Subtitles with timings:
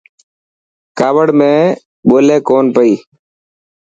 [0.99, 1.49] ڪاوڙ ۾
[2.07, 2.93] ٻولي ڪونه پئي.